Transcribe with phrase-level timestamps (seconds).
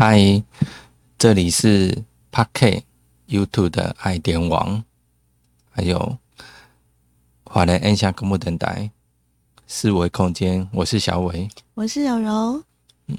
[0.00, 0.44] 嗨，
[1.18, 2.84] 这里是 p a r k
[3.26, 4.84] YouTube 的爱点网，
[5.72, 6.16] 还有
[7.42, 8.92] 华人按下公布等待
[9.66, 10.68] 四维空间。
[10.72, 12.62] 我是小伟，我是柔柔。
[13.08, 13.18] 嗯，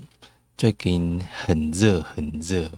[0.58, 2.72] 最近很热，很热。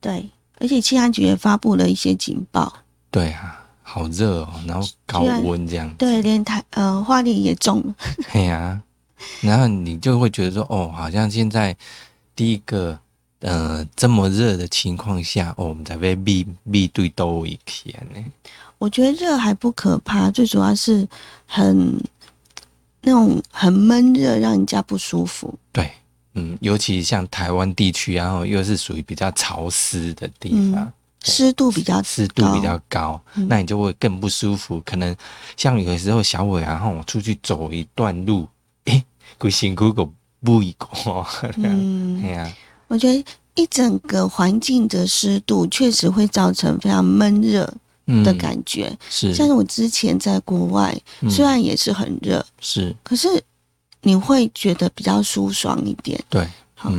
[0.00, 0.28] 对，
[0.58, 2.76] 而且气象局也发布了一些警报。
[3.12, 5.88] 对啊，好热哦，然后高温这样。
[5.94, 7.94] 对，连台呃花莲也中了。
[8.32, 8.82] 对呀，
[9.42, 11.76] 然后你就会觉得说，哦，好像现在
[12.34, 12.98] 第一个。
[13.42, 18.24] 呃，这么热的情况下，我们才被密密对多一天呢。
[18.78, 21.06] 我觉得热还不可怕，最主要是
[21.46, 22.00] 很
[23.00, 25.52] 那种很闷热，让人家不舒服。
[25.72, 25.90] 对，
[26.34, 30.92] 嗯，尤其像台湾地区，然后又是属于比较潮湿的地方，
[31.24, 34.80] 湿度比较湿度比较高，那你就会更不舒服。
[34.84, 35.14] 可能
[35.56, 38.48] 像有的时候小伟，然后我出去走一段路，
[38.84, 39.04] 诶，
[39.38, 40.08] 个辛苦个
[40.44, 40.88] 不一个，
[41.56, 42.52] 嗯， 对呀。
[42.92, 47.66] 我觉得一整个环境的湿度确实会造成非常闷热
[48.22, 48.94] 的感觉。
[49.08, 50.94] 是，像是我之前在国外，
[51.30, 53.42] 虽然也是很热，是，可是
[54.02, 56.22] 你会觉得比较舒爽一点。
[56.28, 56.46] 对。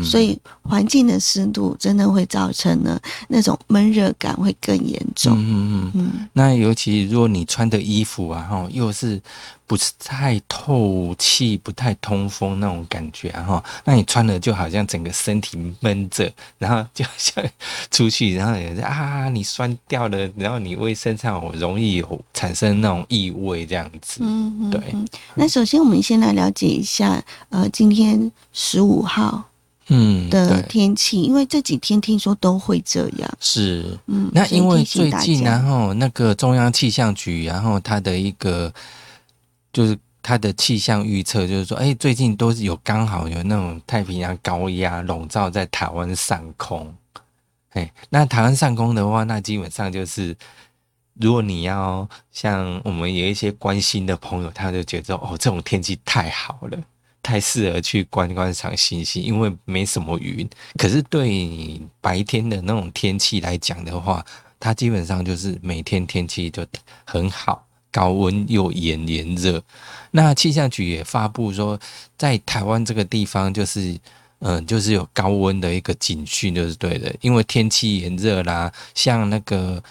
[0.03, 5.33] 所以环境的湿度真的会造成呢那种闷热感会更严重。
[5.37, 6.29] 嗯嗯嗯。
[6.33, 9.21] 那尤其如果你穿的衣服啊，哈，又是
[9.65, 17.43] 不是太透气、不太通风那种感觉啊，哈，那你穿了就好像整个身体闷着，然后就像
[17.89, 24.19] 出去，然后也是啊，你酸掉了，然后你会身上容易有产生那种异味这样子。
[24.21, 24.69] 嗯嗯。
[24.69, 24.81] 对。
[25.35, 29.43] 那首先我们先来了解一下，呃，今天十五号。
[29.95, 33.37] 嗯的天气，因为这几天听说都会这样。
[33.39, 38.73] 是，嗯，那因为最近，然后那个中央气象局，然后它的一个
[39.71, 46.91] 就是它的气象预测，就是说，哎，最近都是有刚好有那种太平洋高压笼罩在台湾上空。
[47.73, 50.35] 哎，那台湾上空的话，那基本上就是，
[51.19, 56.77] 如果你要像我们有一些关心的朋友，他就觉得哦，这种天气太好了。
[57.23, 60.47] 太适合去观观赏星星，因为没什么云。
[60.77, 64.23] 可是对白天的那种天气来讲的话，
[64.59, 66.65] 它基本上就是每天天气就
[67.05, 69.63] 很好，高温又炎炎热。
[70.11, 71.79] 那气象局也发布说，
[72.17, 73.97] 在台湾这个地方，就是
[74.39, 79.81] 嗯，就是有高温的一个警讯，就是对的，因为天气炎热啦，像那个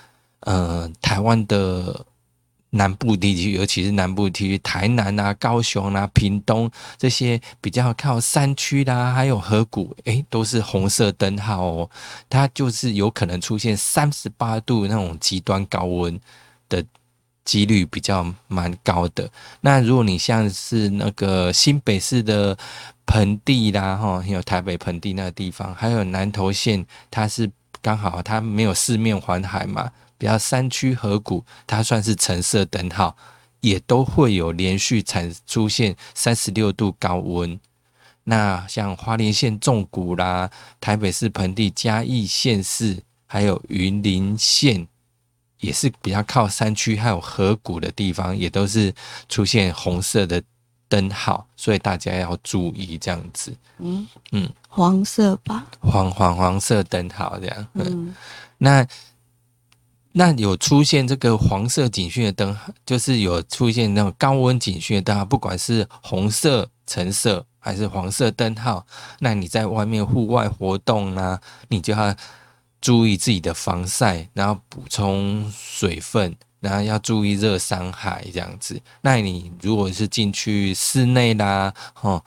[0.40, 2.04] 呃，台湾的。
[2.74, 11.90] 南部地区，尤其是南部地区，台南啊、高雄啊、屏东这些比较靠山区啦，还有河谷，诶，都是红色灯号哦。
[12.30, 16.18] 它就是有可能出现三十八度那种极端高温
[16.70, 16.82] 的
[17.44, 19.28] 几率比较蛮高的。
[19.60, 22.56] 那如果你像是那个新北市的
[23.04, 27.50] 盆地啦，哈，有台北盆地那个地方，还有南投县，它是
[27.82, 29.90] 刚好它没有四面环海嘛。
[30.22, 33.16] 比较山区河谷，它算是橙色灯号，
[33.58, 37.58] 也都会有连续产出现三十六度高温。
[38.22, 40.48] 那像花莲县纵谷啦、
[40.80, 44.86] 台北市盆地、嘉义县市，还有云林县，
[45.58, 48.94] 也是比较靠山区还有河谷的地方，也都是
[49.28, 50.40] 出现红色的
[50.88, 53.52] 灯号，所以大家要注意这样子。
[53.78, 57.66] 嗯嗯，黄色吧，黄黄黄色灯号这样。
[57.74, 58.14] 嗯，
[58.58, 58.86] 那。
[60.14, 68.84] 那有出现这个黄色警讯的灯，就是有出现那种高温警讯的灯，不管是红色、橙色还是黄色灯号，
[69.20, 72.14] 那你在外面户外活动呢，你就要
[72.80, 78.78] 注意自己的防晒，然后补充水分，然后要注意热伤害这样子。
[79.00, 81.72] 那你如果是进去室内啦，
[82.02, 82.22] 哦，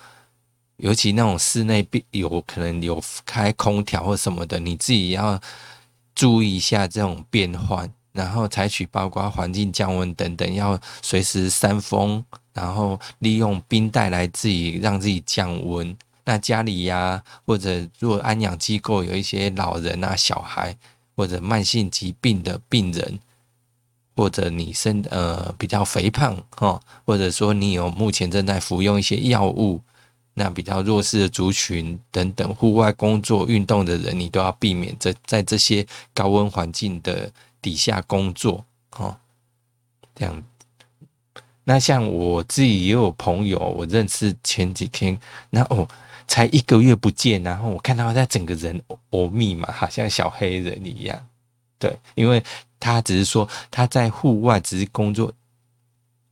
[0.78, 5.40] 尤其那种室内有可能有开空调或什么的，你自己要。
[6.16, 12.24] 注意一下这种变换，然后采取包括环境降温等等，要随时扇风，
[12.54, 15.95] 然后利用冰袋来自己让自己降温。
[16.24, 20.75] 那家里呀，或者如果安养机构有一些老人啊、小孩，
[21.16, 23.19] 或者慢性疾病的病人，
[24.16, 29.81] 或者你身呃比较肥胖哈，或者说你有目前正在服用一些药物。
[30.38, 38.66] 那比较弱势的族群等等，户外工作运动的人，你都要避免这在这些高温环境的底下工作，
[38.98, 39.16] 哦，
[40.14, 40.44] 这样。
[41.64, 45.18] 那像我自己也有朋友，我认识前几天，
[45.50, 45.88] 那哦，
[46.28, 48.80] 才一个月不见，然后我看到他整个人
[49.12, 51.28] 哦密嘛，好像小黑人一样。
[51.80, 52.44] 对，因为
[52.78, 55.32] 他只是说他在户外只是工作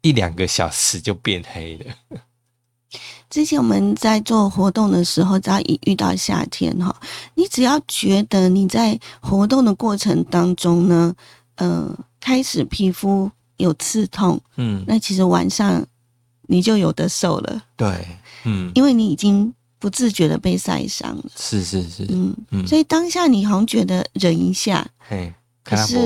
[0.01, 2.19] 一两个小时就变黑了。
[3.29, 6.95] 之前我们在做活动的时候，只要一遇到夏天哈，
[7.35, 11.13] 你只要觉得你在活动的过程当中呢，
[11.55, 15.83] 呃，开始皮肤有刺痛，嗯，那其实晚上
[16.47, 18.05] 你就有的受了，对，
[18.45, 25.97] 嗯，因为你已经不自觉的被晒伤了，是是是，嗯嗯，所以当下你好像觉得忍一下，嘿，可是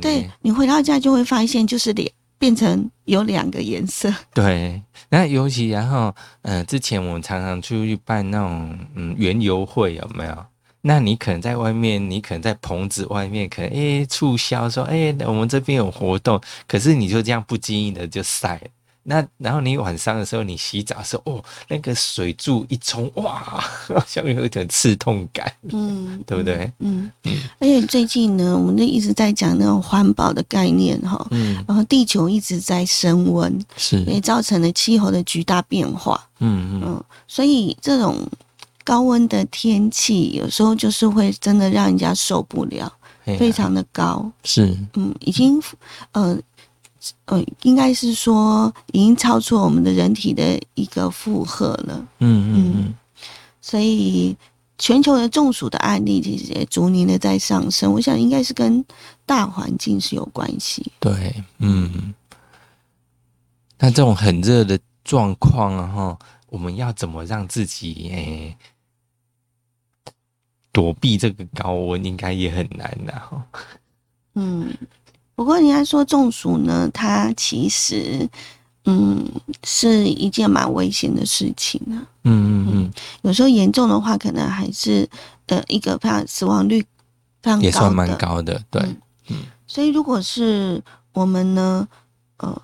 [0.00, 2.10] 对你回到家就会发现就是脸。
[2.44, 4.82] 变成有两个颜色，对。
[5.08, 10.44] 那尤其然后，嗯，之前我们常常出去办那种嗯园游会，有没有？
[10.82, 16.38] 那你可能在外面，你可能在棚子外面，可能诶促销说，诶我们这边有活动，
[16.68, 18.60] 可是你就这样不经意的就晒。
[19.06, 23.34] 那然后你晚上的时候，你洗澡的时候，哦，那个水柱一冲，哇，
[23.86, 26.72] 好像有一点刺痛感，嗯，对不对？
[26.78, 27.32] 嗯嗯。
[27.58, 37.04] 而且最近呢，我们就一直在讲那种环保的概念哈，嗯，然后地球一直在升温，是，也造成了气候的巨大变化，嗯嗯。
[37.28, 38.16] 所以这种
[38.84, 42.90] 高温的天气，有时候就是会真的让人家受不了，
[43.38, 45.60] 非常的高，是，嗯，已经，
[46.12, 46.38] 呃。
[47.26, 52.06] 呃，应该是说已经超出我们的人体的一个负荷了。
[52.18, 52.94] 嗯嗯嗯，
[53.60, 54.36] 所以
[54.78, 57.92] 全球的中暑的案例其实也逐年的在上升。
[57.92, 58.84] 我想应该是跟
[59.26, 60.90] 大环境是有关系。
[61.00, 62.14] 对，嗯。
[63.78, 66.18] 那这种很热的状况啊，哈，
[66.48, 68.56] 我们要怎么让自己诶
[70.72, 73.46] 躲避这个高温，应该也很难的哈。
[74.34, 74.72] 嗯。
[75.34, 78.28] 不过，人家说中暑呢，它其实，
[78.84, 79.24] 嗯，
[79.64, 81.98] 是一件蛮危险的事情啊。
[82.24, 82.92] 嗯嗯嗯，
[83.22, 85.08] 有时候严重的话，可能还是
[85.46, 86.80] 呃一个非常死亡率
[87.42, 88.62] 非常也算蛮高的。
[88.70, 88.80] 对，
[89.28, 89.36] 嗯。
[89.66, 90.82] 所以，如果是
[91.12, 91.86] 我们呢，
[92.36, 92.62] 呃，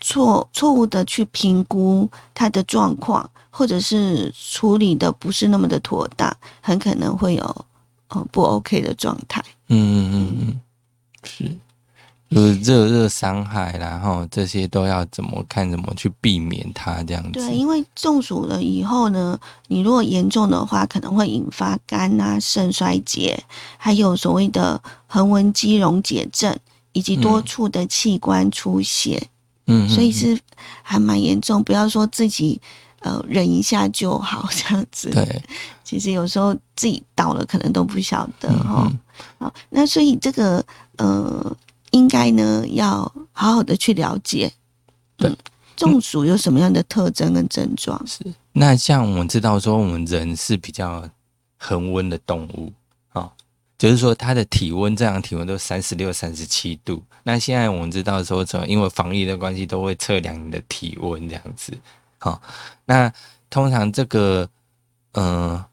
[0.00, 7.66] 错错误的去评估它的状况，或者是处理的不是那么的妥当，很可能会有
[8.08, 9.42] 呃不 OK 的状态。
[9.68, 10.60] 嗯嗯嗯嗯。
[11.24, 11.50] 是，
[12.30, 17.32] 就是热热伤害，然后这些都要怎么看，怎么去避免它这样子。
[17.32, 19.38] 对，因为中暑了以后呢，
[19.68, 23.42] 你如果严重的话，可能会引发肝啊、肾衰竭，
[23.76, 26.56] 还有所谓的横纹肌溶解症，
[26.92, 29.28] 以及多处的器官出血。
[29.66, 30.38] 嗯，所以是
[30.82, 31.62] 还蛮严重。
[31.62, 32.60] 不要说自己
[33.00, 35.10] 呃忍一下就好这样子。
[35.10, 35.42] 对，
[35.84, 38.90] 其实有时候自己倒了，可能都不晓得哈。
[39.38, 40.64] 好，那所以这个。
[40.98, 41.56] 呃，
[41.92, 43.00] 应该呢要
[43.32, 44.52] 好好的去了解，
[45.16, 45.34] 对，
[45.74, 48.00] 中暑有什么样的特征跟症状？
[48.06, 48.22] 是
[48.52, 51.08] 那像我们知道说，我们人是比较
[51.56, 52.70] 恒温的动物
[53.14, 53.32] 啊，
[53.78, 57.02] 就是说它的体温正常体温都三十六、三十七度。
[57.22, 61.72] 那现在我们知道说，么，因为防疫的关系，都会测量你的体温这样子。
[62.18, 62.40] 好，
[62.84, 63.10] 那
[63.48, 64.48] 通常这个
[65.12, 65.64] 嗯，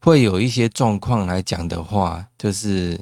[0.00, 3.00] 会有一些状况来讲的话，就是。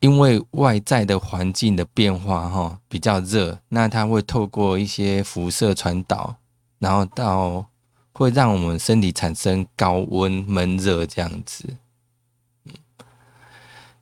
[0.00, 6.34] 因为外在的环境的变化，哈，比较热，那它会透过一些辐射传导，
[6.80, 7.64] 然后到
[8.12, 11.76] 会让我们身体产生高温闷热这样子。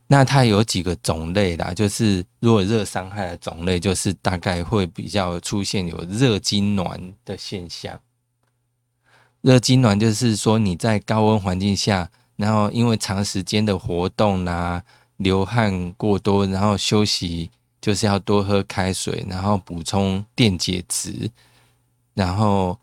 [0.06, 8.00] 那它有几个种类啦，就是如果热伤害的种类，就是大概会比较出现有热痉挛的现象。
[9.42, 14.82] 热痉挛就是说你在高温环境下，然后因为长时间的活动啦。
[15.20, 21.30] 流汗过多，然后休息就是要多喝开水，然后补充电解质，
[22.14, 22.78] 然后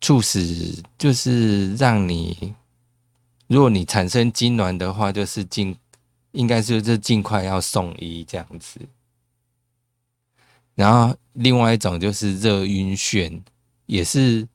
[0.00, 2.54] 促使就是让你，
[3.48, 5.76] 如果你产生痉挛的话，就是尽
[6.30, 8.80] 应该是尽快要送医这样子。
[10.76, 13.42] 然后另外一种就是热晕眩，
[13.86, 14.46] 也是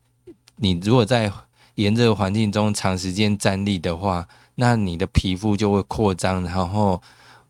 [0.57, 1.31] 你如果在
[1.75, 4.27] 炎热环境中长时间站立的话。
[4.59, 6.99] 那你的皮肤就会扩张，然后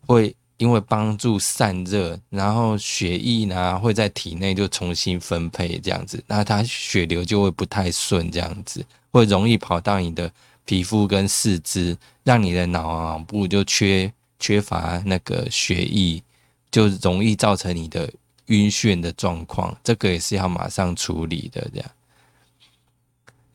[0.06, 10.30] 会因为帮助散热，然后血液呢会在体内就重新分配这样子，那它血流就会不太顺，这样子会容易跑到你的
[10.66, 16.22] 皮肤跟四肢，让你的脑部就缺缺乏那个血液，
[16.70, 18.12] 就容易造成你的
[18.48, 21.90] 晕眩的状况，这个也是要马上处理的这样。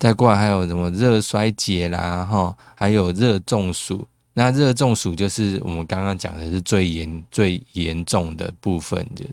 [0.02, 4.04] 再过来还有什么热衰竭啦，哈，还有热中暑。
[4.34, 9.24] 那热中暑就是我们刚刚讲的是最严、最严重的部分的。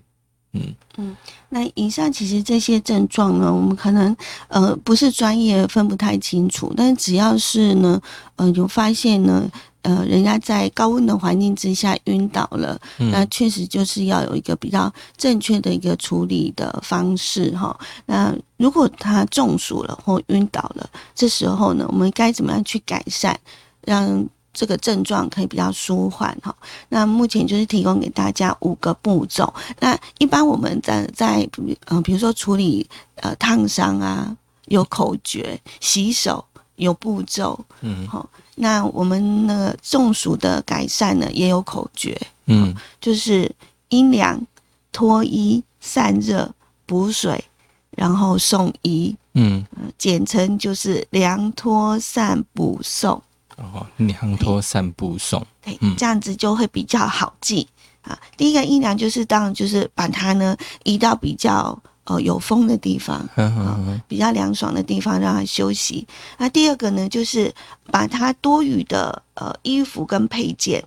[0.53, 1.15] 嗯嗯，
[1.49, 4.15] 那以上其实这些症状呢，我们可能
[4.47, 8.01] 呃不是专业分不太清楚，但是只要是呢，
[8.35, 9.47] 呃有发现呢，
[9.83, 17.79] 呃人家在高温的环境之下晕倒了，那确实就是要有一个比较正确的一个处理的方式哈。
[18.07, 23.39] 那如果他中暑了或晕倒了，这时候呢，我们该怎么样去改善，
[23.85, 24.27] 让？
[24.53, 26.55] 这个症状可以比较舒缓哈，
[26.89, 29.53] 那目前就是提供给大家五个步骤。
[29.79, 31.47] 那一般我们在在
[31.87, 36.43] 嗯，比如说处理呃烫伤啊，有口诀；洗手
[36.75, 38.29] 有步骤，嗯，好。
[38.55, 43.49] 那我们那个中暑的改善呢，也有口诀，嗯，就是
[43.87, 44.45] 阴凉、
[44.91, 46.51] 脱衣、散热、
[46.85, 47.41] 补水，
[47.91, 49.63] 然后送医，嗯，
[49.97, 53.21] 简称就是凉脱散补送。
[53.59, 57.67] 哦，凉拖散步送，对，这样子就会比较好记
[58.01, 58.17] 啊。
[58.37, 63.27] 第一个阴凉就是当然就是把它呢移到比较呃有风的地方，
[64.07, 66.07] 比较凉爽的地方让它休息。
[66.37, 67.53] 那第二个呢就是
[67.91, 70.83] 把它多余的呃衣服跟配件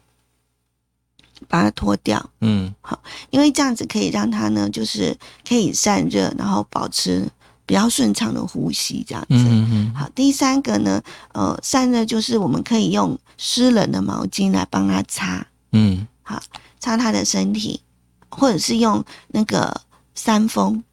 [1.49, 2.99] 把它脱掉，嗯，好，
[3.31, 7.29] 因为这样子可以让它呢就是可以散热，然后保持。
[7.73, 9.99] 比较顺畅的呼吸，这样子。
[9.99, 11.02] 好，第三个呢，
[11.33, 16.38] 呃，散热就是我们可以用湿冷的毛巾来帮他擦，嗯，好，
[16.79, 17.81] 擦他的身体，
[18.29, 19.81] 或者是用那个
[20.14, 20.85] 扇风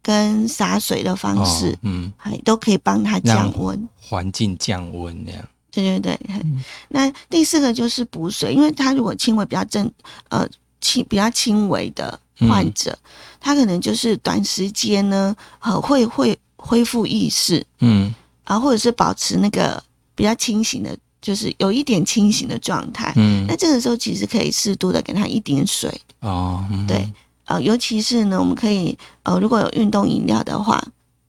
[0.00, 5.44] 跟洒水的方式，嗯，还都可以帮他降温，环境降温那样。
[5.72, 6.46] 对对对，
[6.90, 9.90] 那第四个就是补水，因为他如果轻微比较正，
[10.28, 10.48] 呃，
[10.80, 12.20] 轻比较轻微的。
[12.48, 12.96] 患者，
[13.40, 19.82] 他可能就是短时间呢，呃，会会恢复意识，嗯，啊，或者是保持那个
[20.14, 27.10] 比较清醒的，就是有一点清醒的状态，嗯，那这个时候其实可以适度的给他一点水，哦，对，
[27.44, 30.82] 呃，尤其是呢，我们可以，呃，如果有运动饮料的话，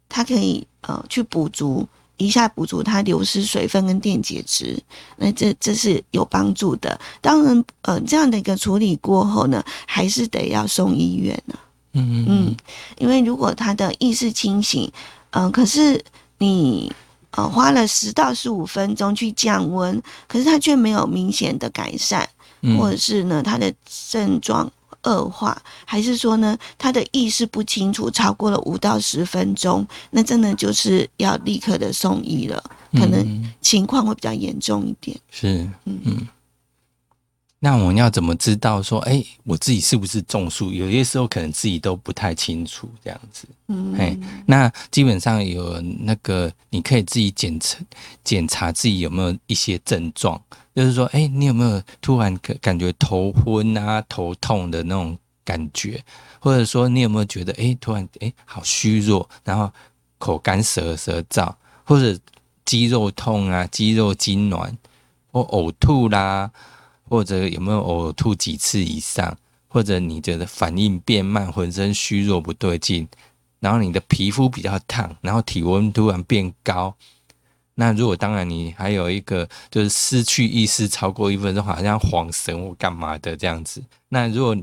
[0.10, 1.88] 它可以呃去补足。
[2.22, 4.82] 一下补足它流失水分跟电解质，
[5.18, 7.00] 那这这是有帮助的。
[7.20, 11.56] 当然，呃，这样的一个处理过后呢，还是得要送医院呢。
[11.94, 12.56] 嗯嗯，
[13.00, 14.92] 因为如果他的意识清醒，
[15.32, 16.02] 嗯，可是
[16.38, 16.92] 你
[17.32, 22.30] 呃花了十到十五分钟去降温，可是他却没有明显的改善，
[22.78, 23.74] 或者是呢他的
[24.12, 24.72] 症状。
[25.04, 35.18] 恶化，还是说呢，他的意识不清楚，超过了五到十分钟，那真的就是要立刻的送医了，可能情况会比较严重一点。
[35.30, 36.28] 是，嗯嗯。
[37.64, 40.72] 那我们要怎么知道说，哎，我自己是不是中暑？
[40.72, 43.48] 有些时候可能自己都不太清楚，这样子。
[43.68, 47.78] 嗯，哎，那基本上有那个，你可以自己检测
[48.24, 50.42] 检查自己有没有一些症状，
[50.74, 55.16] 就是说，哎，你有没有突然感感觉头昏啊、头痛的那种
[55.46, 56.04] 感觉，
[56.40, 59.72] 或者说你有没有觉得，哎，突然哎好虚弱，然后
[60.18, 61.54] 口干舌舌燥，
[61.84, 62.20] 或者
[62.66, 64.76] 肌肉痛啊、肌肉痉挛
[65.32, 66.50] 或呕吐啦。
[67.12, 69.38] 或者有没有呕吐几次以上，
[69.68, 73.06] 或者你觉得反应变慢，浑身虚弱不对劲，
[73.60, 76.96] 然后你的皮肤比较烫，然后体温突然变高，
[77.76, 84.56] 那如果当然你还有一个就是失去意识超过一分钟，好像恍神或干嘛的这样子，那如果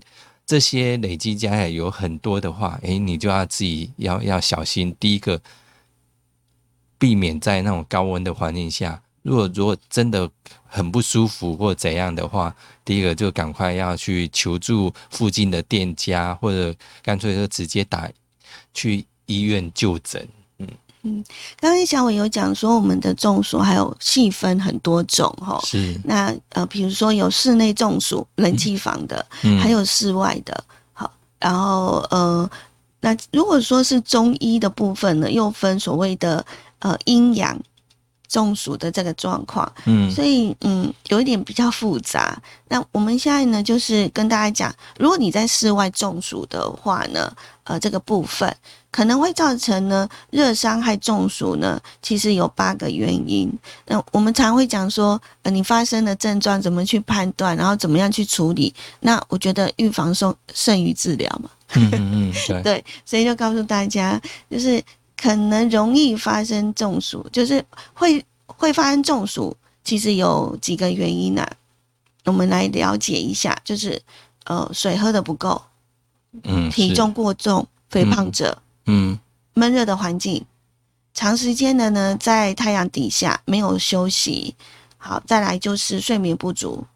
[0.46, 4.96] 这些累积加起来有很多的话，诶，你就要自己要要小心。
[4.98, 5.38] 第一个，
[6.98, 9.02] 避免在那种高温的环境下。
[9.28, 10.28] 如果如果真的
[10.66, 18.10] 很不舒服或怎样的话，第一个就赶快要去求助附近的店家，或者干脆就直接打
[18.72, 20.26] 去医院就诊。
[20.58, 20.66] 嗯
[21.02, 21.22] 嗯，
[21.60, 25.60] 刚刚小伟有讲说，我们的中暑还有细分很多种哈。
[25.62, 25.94] 是。
[26.04, 29.24] 那呃，比如说有室内中暑，冷气房的，
[29.60, 30.64] 还有室外的。
[30.94, 32.50] 好，然后呃，
[33.00, 36.44] 那如果说是中医的部分呢，又分所谓的
[36.78, 37.60] 呃阴阳。
[38.28, 42.40] 中暑的这个状况，嗯，所以嗯，有一点比较复杂。
[42.68, 48.54] 那我们现在呢，就是跟大家讲，如果你在室外中暑的话呢，呃，这个部分
[48.90, 53.50] 可能会造成呢热伤害中暑呢，其实有八个原因。
[53.86, 58.74] 那我们常会讲说，呃，你发生的症状怎么去判断，然后怎么样去处理？
[59.00, 61.48] 那我觉得预防胜胜于治疗嘛。
[61.74, 62.32] 嗯嗯，
[62.62, 64.20] 对，所以就告诉大家，
[64.50, 64.82] 就是。
[65.20, 71.44] 可能容易发生中暑，就是会会发生中暑，其实有几个原因呢？
[72.24, 74.00] 我们来了解一下，就是
[74.44, 75.60] 呃，水喝的不够，
[76.44, 79.18] 嗯，体重过重，肥胖者，嗯，
[79.54, 80.44] 闷热的环境，
[81.12, 84.54] 长时间的呢在太阳底下没有休息，
[84.96, 86.86] 好，再来就是睡眠不足，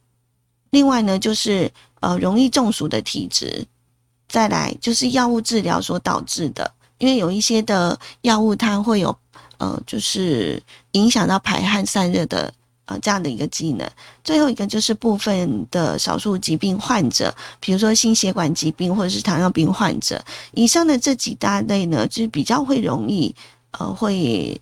[0.70, 3.66] 另外呢就是呃容易中暑的体质。
[4.28, 9.12] 再来就是药物治疗所导致的，因为有一些的药物它会有
[9.58, 12.54] 呃，就是影响到排汗散热的
[12.84, 13.90] 呃这样的一个机能。
[14.22, 23.34] 最后一个就是部分的少数疾病患者，比如说心血管疾病或者是糖尿病患者，以上的这几大类呢，就是比较会容易
[23.72, 24.56] 呃会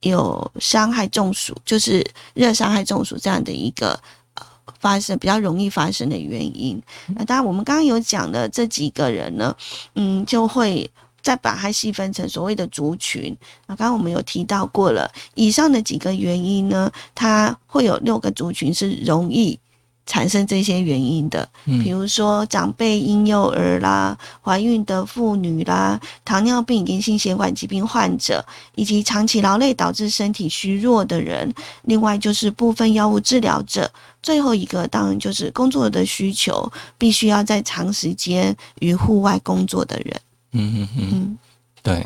[0.00, 3.98] 有伤害中暑，就是热伤害中暑这样的一个。
[4.34, 4.46] 呃
[4.78, 9.54] 发生比较容易发生的原因，那当然我们刚刚有讲的这几个人呢，
[9.96, 10.88] 嗯，就会
[11.22, 13.36] 再把它细分成所谓的族群。
[13.66, 19.58] 那刚刚我们有提到过了，以上的几个原因呢，它会有六个族群是容易。
[20.06, 21.48] 产生这些原因的，
[21.84, 33.88] 比如说长辈、婴幼儿啦、怀孕的妇女啦、糖尿病跟心血管疾病患者，以及长期劳累导致身体虚弱的人，另外就是部分药物治疗者，
[34.20, 40.20] 最后一个当然就是工作的需求，必须要在长时间与户外工作的人。
[40.52, 41.38] 嗯嗯嗯，
[41.82, 42.04] 对，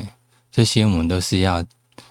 [0.51, 1.65] 这些我们都是要。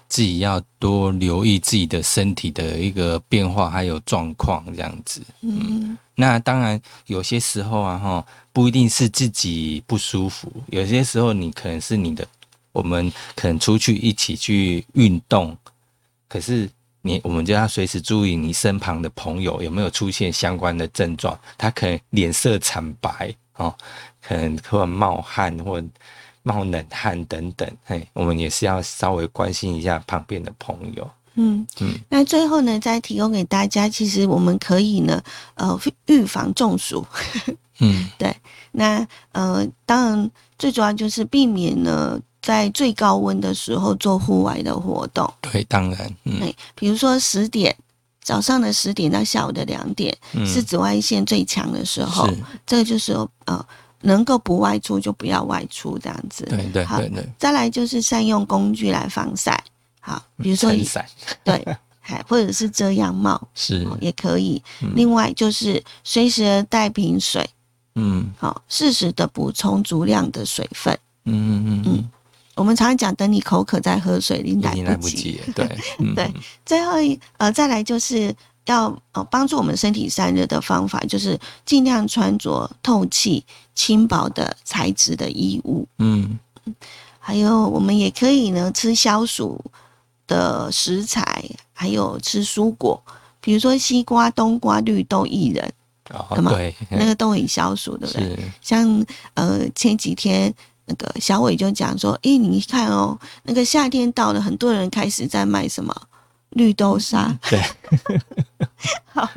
[0.06, 5.20] 自己要多留意自己的身体的一个变化，还有状况这样子。
[5.40, 12.24] 嗯，那当然有些时候啊，哈，不一定是自己不舒服，有些时候你可能是你的，
[12.70, 15.56] 我们可能出去一起去运动，
[16.28, 16.70] 可是
[17.02, 23.74] 你我们就要随时注意你身旁的朋友有没有出现相关的症状，他可能脸色惨白哦，
[24.22, 25.82] 可能或冒汗或。
[26.44, 31.10] 冒冷汗等等，嘿，我们也是要稍微关心一下旁边的朋友。
[31.36, 35.20] 嗯嗯，那最后呢，再提供给大家，其实我们可以呢，
[35.54, 37.04] 呃，预防中暑。
[37.80, 38.32] 嗯， 对。
[38.70, 45.32] 那呃，当然最主要就是避免呢，在最高温的时候做户外的活动。
[45.40, 46.14] 对，当然。
[46.24, 47.74] 嗯，比如说十点
[48.22, 52.28] 早上的十点到下午的两点，是紫外线最强的时候。
[52.66, 53.14] 这个就是
[53.46, 53.66] 呃。
[54.04, 56.44] 能够不外出就不要外出，这样子。
[56.44, 57.28] 对对对对。
[57.38, 59.58] 再来就是善用工具来防晒，
[60.00, 61.04] 好，比如说伞，
[61.42, 61.66] 对，
[62.00, 64.62] 还 或者是遮阳帽，是也可以。
[64.94, 67.48] 另外就是随时带瓶水，
[67.94, 70.92] 嗯，好，适时的补充足量的水分。
[71.24, 72.10] 嗯嗯嗯嗯。
[72.56, 75.40] 我们常常讲，等你口渴再喝水，你来不及。
[75.54, 75.66] 对
[76.14, 76.30] 对。
[76.66, 78.34] 最后一呃，再来就是。
[78.66, 85.86] 要呃帮助我们身体散热的方法，就是尽量穿着透气、轻薄的材质的衣物。
[85.98, 86.38] 嗯，
[87.18, 89.62] 还有我们也可以呢吃消暑
[90.26, 93.02] 的食材，还有吃蔬果，
[93.40, 95.72] 比如说西瓜、冬瓜、绿豆、薏仁，
[96.54, 98.38] 对，那个都很消暑，对不对？
[98.62, 100.52] 像呃前几天
[100.86, 105.94] 那个小伟就讲说，诶，你看哦，那个夏天到了，很多人开始在卖什么？
[106.50, 107.60] 绿豆沙，对，
[109.12, 109.28] 好，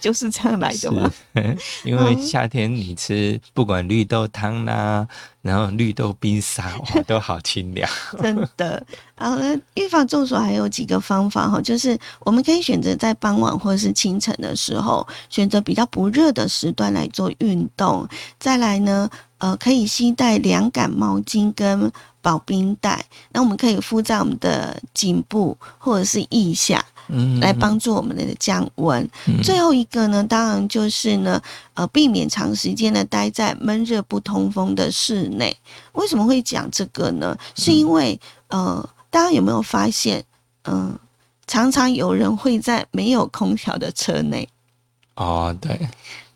[0.00, 1.10] 就是这样来的嘛。
[1.84, 5.06] 因为夏天你吃不管绿豆汤啦，
[5.42, 7.88] 然后绿豆冰沙，哇， 都好清凉。
[8.20, 8.84] 真的，
[9.16, 18.08] 然后呢，预防中暑还有几个方法哈，就是我们可以选择在傍晚或者是清晨的时候，选择比较不热的时段来做运动。
[18.38, 21.90] 再来呢，呃，可以携带凉感毛巾跟。
[22.20, 29.08] 保冰袋，那我们可以敷在我们的颈部或者是腋下，嗯，来帮助我们的降温。
[29.42, 31.40] 最后一个呢，当然就是呢，
[31.74, 35.56] 呃，避免长时间的待在闷热不通风的室内。
[35.92, 37.36] 为什么会讲这个呢？
[37.54, 38.18] 是因为
[38.48, 40.22] 呃，大家有没有发现，
[40.64, 40.98] 嗯，
[41.46, 44.48] 常常有人会在没有空调的车内。
[45.16, 45.76] 哦，对，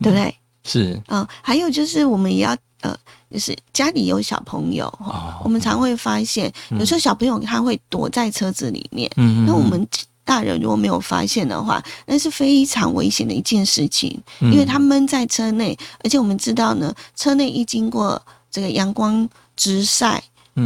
[0.00, 0.34] 对不对？
[0.64, 1.00] 是。
[1.08, 2.96] 嗯，还有就是我们也要呃。
[3.32, 9.10] 就是家里有小朋友哈，我们常会发现，有时候小朋友他会躲在车子里面。
[9.16, 9.88] 嗯那我们
[10.24, 20.22] 大人如果没有发现的话，那是非常危险的一件事情，因为他闷在车内，而且我们知道呢，车内一经过这个阳光直晒，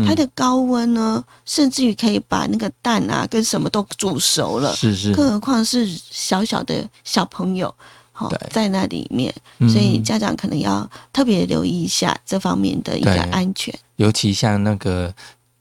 [0.06, 4.74] 它的高温呢，甚至于可以把那个蛋啊跟什么都煮熟了。
[4.74, 5.14] 是是。
[5.14, 7.74] 更何况是小小的小朋友。
[8.18, 9.30] 好，在那里面，
[9.68, 13.78] 所以家长可能要特别留意一下这方面的一个安全。
[13.96, 15.14] 尤其像那个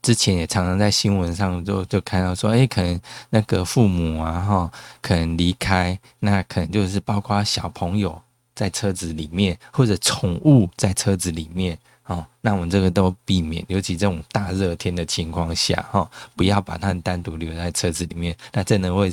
[0.06, 4.70] 之前也常常在新闻上就就看到说，哎，可能那个父母啊，哈，
[5.02, 8.16] 可能离开，那可能就是包括小朋友
[8.54, 13.64] 在车子里面，或者宠物在车子里面，哦，那我们这个都避免。
[13.66, 19.12] 尤其这种大热天的情况下，哈，不要把它们单独留在车子里面，那真的会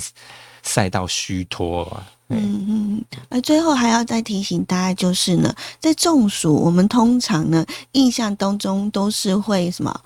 [0.62, 2.00] 晒到虚脱。
[2.28, 10.00] 嗯嗯，而最后还要再提醒大家，就是呢，在中暑，我们通常呢印象当中都是会什么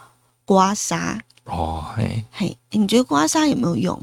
[0.48, 4.02] 刮痧哦，嘿，嘿，你觉得刮痧有没有用？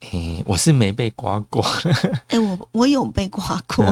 [0.00, 1.64] 嘿，我是没被刮过。
[2.26, 3.86] 哎，我我有被刮过，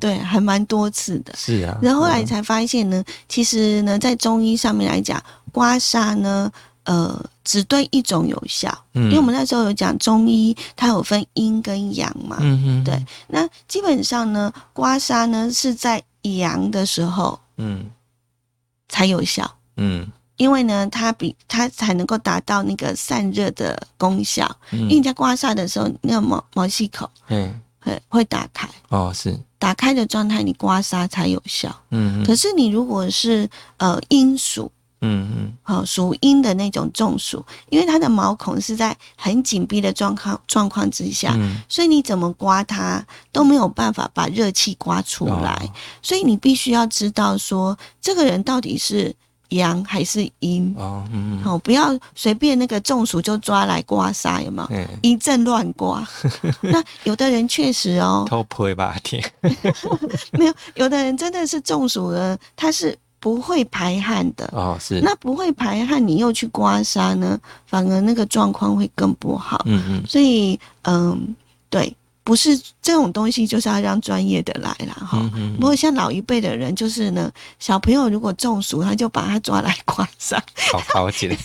[0.00, 1.32] 对，还蛮多次的。
[1.36, 5.22] 是啊，然后后来才发现呢，其实呢，在中医上面来讲，
[5.52, 6.50] 刮痧呢，
[6.82, 8.76] 呃，只对一种有效。
[8.94, 12.38] 嗯，因为我们那时候有讲中医，它有分阴跟阳嘛。
[12.40, 12.84] 嗯哼。
[12.84, 17.86] 对，那基本上呢，刮痧呢是在阳的时候，嗯，
[18.88, 19.48] 才有效。
[19.76, 20.10] 嗯。
[20.36, 24.44] 因为呢，它比它才能够达到那个散热的功效。
[24.72, 28.68] 嗯，因为你在刮痧的时候，那个毛毛细孔，嗯，会会打开。
[28.88, 31.74] 哦，是打开的状态，你刮痧才有效。
[31.90, 34.70] 嗯，可是你如果是呃阴属，
[35.02, 41.32] 嗯嗯，好属阴的那种中暑，因为它的毛孔是在很紧闭的状况状况之下，
[41.68, 45.70] 所以你怎么刮它都没有办法把热气刮出来。
[46.02, 49.14] 所以你必须要知道说，这个人到底是。
[49.50, 54.78] 阳还是阴哦，嗯，好，不要随便那个中暑就抓来刮痧，有没有？
[55.02, 56.06] 一阵乱刮。
[56.62, 59.22] 那有的人确实哦，偷拍吧天，
[60.32, 65.00] 没有，有的人真的是中暑了，他是不会排汗的哦，是。
[65.00, 69.62] 那不会排汗，你又去刮痧呢，反而那个状况会更不好。
[69.66, 71.34] 嗯嗯，所以嗯，
[71.70, 71.94] 对。
[72.24, 75.30] 不是这种东西，就是要让专业的来了哈。
[75.56, 80.38] 不过像老一辈的人，就是呢，小朋友如果中暑，他就把他抓来刮痧。
[80.72, 81.36] 好好解。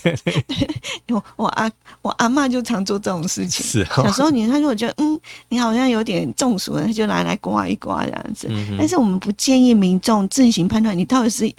[1.09, 1.69] 我我阿
[2.01, 3.65] 我阿妈就常做这种事情。
[3.65, 3.85] 是。
[3.93, 8.49] 小时候你他如果觉得嗯，你好像有点中暑了，他就拿来刮一刮这样子。
[8.77, 11.53] 但是我们不建议民众自行判断你到底是。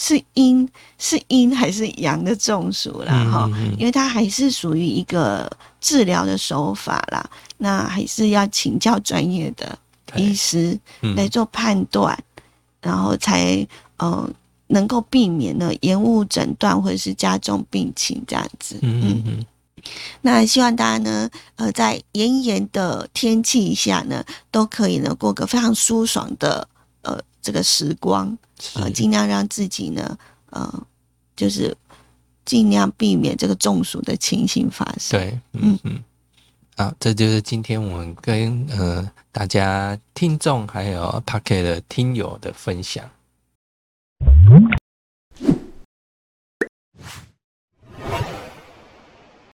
[0.00, 3.12] 是阴是阴还是阳的中暑啦？
[3.30, 9.76] 哈，因为它还是属于一个治疗的手法啦，那还是要请教专业的
[10.14, 10.78] 医师
[11.16, 12.16] 来做判断，
[12.80, 14.30] 然后才呃
[14.68, 18.78] 能够避免呢延误诊断或者是加重病情这样子。
[18.82, 19.44] 嗯嗯，
[20.20, 26.77] 那希望大家呢呃在炎炎的天气下呢都可以呢过个非常舒爽的呃
[27.40, 28.36] 这个时光。
[28.74, 30.18] 呃，尽量让自己呢，
[30.50, 30.86] 呃，
[31.36, 31.76] 就是
[32.44, 35.20] 尽量避免这个中暑的情形发生。
[35.20, 36.02] 对，嗯嗯，
[36.76, 43.08] 好，这就是今天我们跟呃大家听众还有 Pocket 的听友的分享。